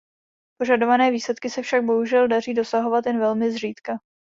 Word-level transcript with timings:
Požadované 0.57 1.11
výsledky 1.11 1.49
se 1.49 1.61
však, 1.61 1.83
bohužel, 1.85 2.27
daří 2.27 2.53
dosahovat 2.53 3.05
jen 3.05 3.19
velmi 3.19 3.51
zřídka. 3.51 3.97